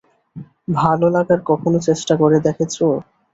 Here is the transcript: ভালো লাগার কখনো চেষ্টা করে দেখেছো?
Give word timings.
ভালো 0.75 1.05
লাগার 1.09 1.39
কখনো 1.49 1.77
চেষ্টা 1.87 2.13
করে 2.21 2.37
দেখেছো? 2.47 2.85